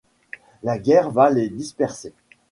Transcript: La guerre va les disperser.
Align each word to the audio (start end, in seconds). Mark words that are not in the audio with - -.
La 0.63 0.79
guerre 0.79 1.11
va 1.11 1.29
les 1.29 1.47
disperser. 1.47 2.15